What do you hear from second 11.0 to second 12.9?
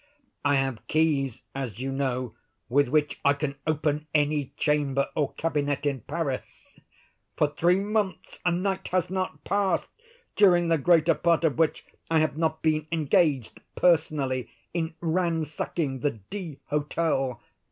part of which I have not been